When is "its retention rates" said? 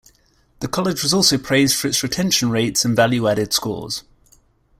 1.87-2.83